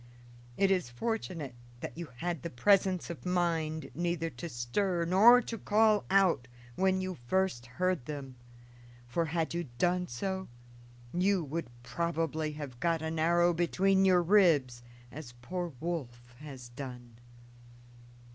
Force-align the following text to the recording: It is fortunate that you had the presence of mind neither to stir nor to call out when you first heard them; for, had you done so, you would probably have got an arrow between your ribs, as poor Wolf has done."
It 0.57 0.71
is 0.71 0.89
fortunate 0.89 1.53
that 1.81 1.95
you 1.95 2.07
had 2.17 2.41
the 2.41 2.49
presence 2.49 3.11
of 3.11 3.23
mind 3.23 3.91
neither 3.93 4.31
to 4.31 4.49
stir 4.49 5.05
nor 5.05 5.43
to 5.43 5.59
call 5.59 6.05
out 6.09 6.47
when 6.75 7.01
you 7.01 7.19
first 7.27 7.67
heard 7.67 8.05
them; 8.07 8.35
for, 9.07 9.25
had 9.25 9.53
you 9.53 9.65
done 9.77 10.07
so, 10.07 10.47
you 11.13 11.43
would 11.43 11.67
probably 11.83 12.53
have 12.53 12.79
got 12.79 13.03
an 13.03 13.19
arrow 13.19 13.53
between 13.53 14.03
your 14.03 14.23
ribs, 14.23 14.81
as 15.11 15.35
poor 15.43 15.71
Wolf 15.79 16.33
has 16.39 16.69
done." 16.69 17.17